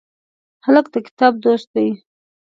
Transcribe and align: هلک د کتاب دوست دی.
هلک 0.65 0.85
د 0.93 0.95
کتاب 1.07 1.33
دوست 1.45 1.67
دی. 1.75 1.87